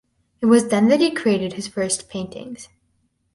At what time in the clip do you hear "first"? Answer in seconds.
1.67-2.09